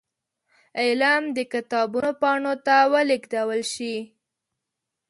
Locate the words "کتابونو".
1.53-2.11